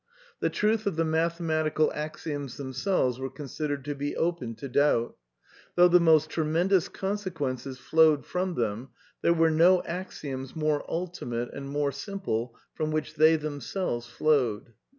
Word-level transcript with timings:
The 0.39 0.49
truth 0.49 0.87
of 0.87 0.95
the 0.95 1.05
mathematical 1.05 1.91
axioms 1.93 2.57
them 2.57 2.73
selves 2.73 3.19
was 3.19 3.33
considered 3.35 3.85
to 3.85 3.93
be 3.93 4.15
open 4.15 4.55
to 4.55 4.67
doubt. 4.67 5.15
Though 5.75 5.89
the 5.89 5.99
most 5.99 6.31
tremendous 6.31 6.87
consequences 6.87 7.77
flowed 7.77 8.25
from 8.25 8.55
them, 8.55 8.89
there 9.21 9.35
were 9.35 9.51
no 9.51 9.83
axioms 9.83 10.55
more 10.55 10.83
ultimate 10.89 11.53
and 11.53 11.69
more 11.69 11.91
simple 11.91 12.55
from 12.73 12.89
which 12.91 13.13
they 13.13 13.35
themselves 13.35 14.07
flowed. 14.07 14.73